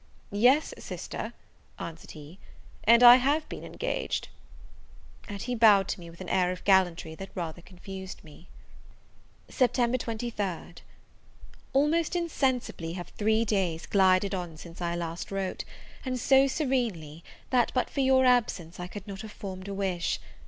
[0.31, 1.31] "Yes, sister,"
[1.77, 2.39] answered he,
[2.85, 4.29] "and I have been engaged."
[5.27, 8.47] And he bowed to me with an air of gallantry that rather confused me.
[9.47, 9.75] Sept.
[9.75, 10.79] 23rd.
[11.73, 14.99] Almost insensibly have three days glided on since I wrote
[15.31, 15.65] last,
[16.03, 20.19] and so serenely, that, but for your absence, I could not have formed a wish.